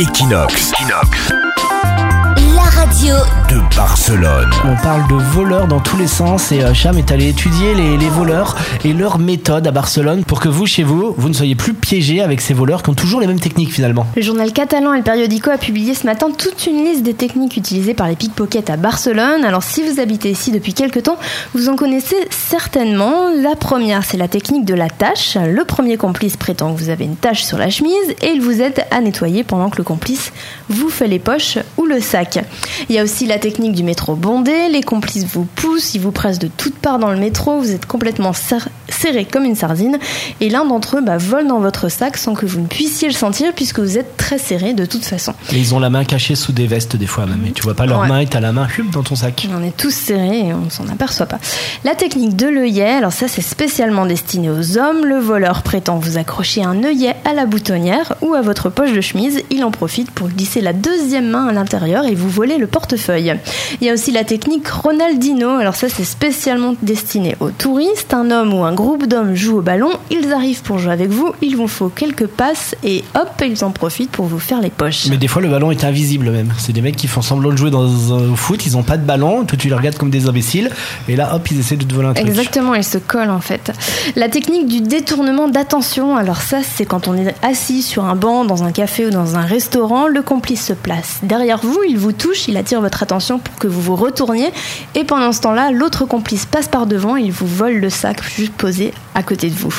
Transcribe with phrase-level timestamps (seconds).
[0.00, 1.37] Equinox.
[2.68, 3.14] La radio
[3.48, 4.50] de Barcelone.
[4.64, 7.96] On parle de voleurs dans tous les sens et euh, Cham est allé étudier les,
[7.96, 11.54] les voleurs et leurs méthodes à Barcelone pour que vous, chez vous, vous ne soyez
[11.54, 14.06] plus piégés avec ces voleurs qui ont toujours les mêmes techniques finalement.
[14.16, 17.94] Le journal catalan El Periódico a publié ce matin toute une liste des techniques utilisées
[17.94, 19.44] par les pickpockets à Barcelone.
[19.44, 21.18] Alors si vous habitez ici depuis quelques temps,
[21.54, 23.30] vous en connaissez certainement.
[23.34, 25.36] La première, c'est la technique de la tâche.
[25.36, 28.60] Le premier complice prétend que vous avez une tâche sur la chemise et il vous
[28.60, 30.32] aide à nettoyer pendant que le complice
[30.68, 32.40] vous fait les poches ou le sac.
[32.88, 34.68] Il y a aussi la technique du métro bondé.
[34.70, 37.58] Les complices vous poussent, ils vous pressent de toutes parts dans le métro.
[37.60, 38.32] Vous êtes complètement
[38.98, 39.98] serré comme une sardine.
[40.40, 43.14] Et l'un d'entre eux bah, vole dans votre sac sans que vous ne puissiez le
[43.14, 45.32] sentir puisque vous êtes très serré de toute façon.
[45.52, 47.44] Et ils ont la main cachée sous des vestes des fois même.
[47.46, 48.08] Et tu vois pas leur Ouais.
[48.08, 49.46] main et t'as la main hup, dans ton sac.
[49.56, 51.38] On est tous serrés et on s'en aperçoit pas.
[51.84, 55.04] La technique de l'œillet, alors ça c'est spécialement destiné aux hommes.
[55.04, 59.00] Le voleur prétend vous accrocher un œillet à la boutonnière ou à votre poche de
[59.00, 59.42] chemise.
[59.50, 63.34] Il en profite pour glisser la deuxième main à l'intérieur et vous voler le portefeuille.
[63.80, 65.48] Il y a aussi la technique Ronaldinho.
[65.58, 68.14] Alors ça c'est spécialement destiné aux touristes.
[68.14, 69.90] Un homme ou un groupe d'hommes joue au ballon.
[70.10, 71.34] Ils arrivent pour jouer avec vous.
[71.42, 75.08] Il vous faut quelques passes et hop, ils en profitent pour vous faire les poches.
[75.10, 76.54] Mais des fois le ballon est invisible même.
[76.56, 79.04] C'est des mecs qui font semblant de jouer dans un foot, ils ont pas de
[79.04, 80.70] ballon, toi tu les regardes comme des imbéciles
[81.06, 82.26] et là hop ils essaient de te voler un truc.
[82.26, 83.72] Exactement, il se colle en fait.
[84.16, 88.46] La technique du détournement d'attention, alors ça c'est quand on est assis sur un banc
[88.46, 92.12] dans un café ou dans un restaurant, le complice se place derrière vous, il vous
[92.12, 94.48] touche, il attire votre attention pour que vous vous retourniez
[94.94, 98.54] et pendant ce temps-là, l'autre complice passe par devant, il vous vole le sac juste
[98.54, 98.77] posé
[99.14, 99.70] à côté de vous.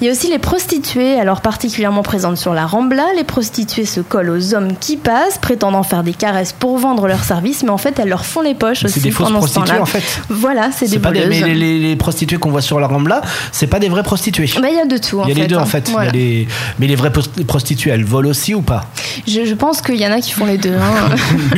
[0.00, 4.00] Il y a aussi les prostituées, alors particulièrement présentes sur la Rambla, les prostituées se
[4.00, 7.78] collent aux hommes qui passent, prétendant faire des caresses pour vendre leurs services, mais en
[7.78, 10.02] fait elles leur font les poches C'est aussi des fausses prostituées en fait.
[10.28, 11.40] Voilà, c'est des C'est pas des, voleuses.
[11.40, 14.50] mais les, les- les prostituées qu'on voit sur la Rambla, c'est pas des vraies prostituées.
[14.60, 15.20] Bah, il y a de tout.
[15.24, 15.62] Il y a les deux hein.
[15.62, 15.88] en fait.
[15.88, 16.10] Il y a Voilà.
[16.12, 17.12] les- Mais les vraies
[17.46, 18.84] prostituées, elles volent aussi ou pas?
[19.26, 20.74] Je, je pense qu'il y en a qui font les deux.
[20.74, 21.16] hein.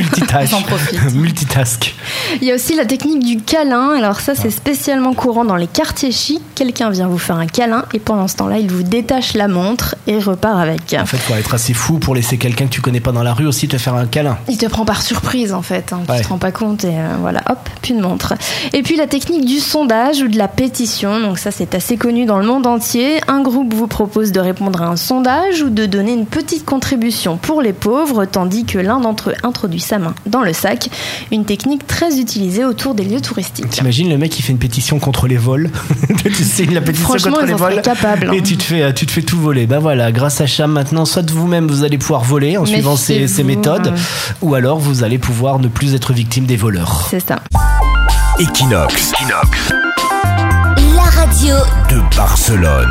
[1.15, 1.95] Multitask.
[2.41, 3.91] Il y a aussi la technique du câlin.
[3.97, 6.42] Alors ça, c'est spécialement courant dans les quartiers chics.
[6.68, 9.95] Quelqu'un vient vous faire un câlin et pendant ce temps-là, il vous détache la montre
[10.06, 10.95] et repart avec.
[11.01, 13.33] En fait, faut être assez fou pour laisser quelqu'un que tu connais pas dans la
[13.33, 14.36] rue aussi te faire un câlin.
[14.51, 16.01] Il te prend par surprise en fait, hein.
[16.05, 16.20] tu Ouais.
[16.20, 18.34] te rends pas compte et euh, voilà, hop, puis une montre.
[18.74, 22.27] Et puis la technique du sondage ou de la pétition, donc ça c'est assez connu
[22.27, 23.18] dans le monde entier.
[23.28, 27.39] Un groupe vous propose de répondre à un sondage ou de donner une petite contribution
[27.39, 30.90] pour les pauvres, tandis que l'un d'entre eux introduit sa main dans le sac.
[31.33, 33.70] Une technique très utilisée autour des lieux touristiques.
[33.70, 35.70] T'imagines le mec qui fait une pétition contre les vols?
[36.58, 38.33] Signes la pétition Franchement, contre ils les vols capables, hein.
[38.33, 39.69] et tu te fais tu te fais tout voler.
[39.69, 43.29] Ben voilà, grâce à Cham maintenant, soit vous-même vous allez pouvoir voler en suivant ces,
[43.45, 43.96] méthodes, euh.
[44.42, 47.07] ou alors vous allez pouvoir ne plus être victime des voleurs.
[47.11, 47.36] C'est ça.
[48.41, 49.13] Equinox.
[50.96, 51.55] La radio
[51.91, 52.90] de Barcelone.